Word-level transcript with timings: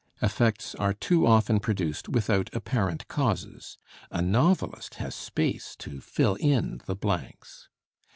Effects 0.19 0.73
are 0.73 0.93
too 0.95 1.27
often 1.27 1.59
produced 1.59 2.09
without 2.09 2.49
apparent 2.55 3.07
causes; 3.07 3.77
a 4.09 4.19
novelist 4.19 4.95
has 4.95 5.13
space 5.13 5.75
to 5.75 6.01
fill 6.01 6.33
in 6.39 6.81
the 6.87 6.95
blanks. 6.95 7.69